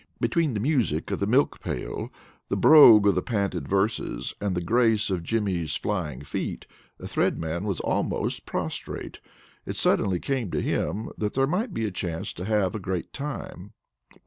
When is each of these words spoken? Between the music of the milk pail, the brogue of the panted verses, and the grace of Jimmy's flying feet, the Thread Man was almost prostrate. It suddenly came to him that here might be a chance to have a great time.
Between 0.19 0.55
the 0.55 0.59
music 0.59 1.11
of 1.11 1.19
the 1.19 1.27
milk 1.27 1.59
pail, 1.61 2.11
the 2.49 2.55
brogue 2.57 3.05
of 3.05 3.13
the 3.13 3.21
panted 3.21 3.67
verses, 3.67 4.33
and 4.41 4.55
the 4.55 4.59
grace 4.63 5.11
of 5.11 5.21
Jimmy's 5.21 5.75
flying 5.75 6.21
feet, 6.23 6.65
the 6.97 7.07
Thread 7.07 7.37
Man 7.37 7.65
was 7.65 7.79
almost 7.81 8.47
prostrate. 8.47 9.19
It 9.63 9.75
suddenly 9.75 10.17
came 10.19 10.49
to 10.49 10.59
him 10.59 11.11
that 11.19 11.35
here 11.35 11.45
might 11.45 11.71
be 11.71 11.85
a 11.85 11.91
chance 11.91 12.33
to 12.33 12.45
have 12.45 12.73
a 12.73 12.79
great 12.79 13.13
time. 13.13 13.73